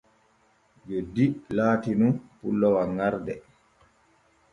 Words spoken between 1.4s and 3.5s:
laati nun pullo wanŋarde.